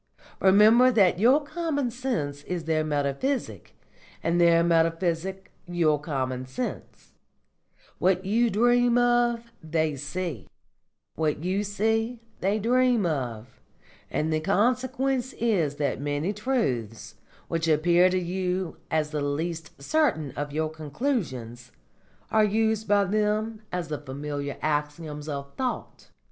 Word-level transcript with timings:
Remember 0.39 0.89
that 0.91 1.19
your 1.19 1.43
common 1.43 1.91
sense 1.91 2.41
is 2.45 2.63
their 2.63 2.83
metaphysic, 2.83 3.75
and 4.23 4.41
their 4.41 4.63
metaphysic 4.63 5.51
your 5.67 6.01
common 6.01 6.47
sense; 6.47 7.11
what 7.99 8.25
you 8.25 8.49
dream 8.49 8.97
of, 8.97 9.51
they 9.61 9.95
see; 9.95 10.47
what 11.13 11.43
you 11.43 11.63
see, 11.63 12.19
they 12.39 12.57
dream 12.57 13.05
of; 13.05 13.61
and 14.09 14.33
the 14.33 14.39
consequence 14.39 15.33
is 15.33 15.75
that 15.75 16.01
many 16.01 16.33
truths, 16.33 17.13
which 17.47 17.67
appear 17.67 18.09
to 18.09 18.17
you 18.17 18.77
as 18.89 19.11
the 19.11 19.21
least 19.21 19.79
certain 19.79 20.31
of 20.31 20.51
your 20.51 20.71
conclusions, 20.71 21.71
are 22.31 22.43
used 22.43 22.87
by 22.87 23.03
them 23.03 23.61
as 23.71 23.89
the 23.89 23.99
familiar 23.99 24.57
axioms 24.63 25.29
of 25.29 25.53
thought. 25.53 26.09